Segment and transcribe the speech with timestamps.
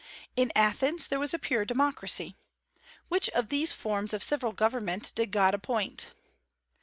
[0.35, 2.35] In Athens there was a pure democracy.
[3.07, 6.07] Which of these forms of civil government did God appoint?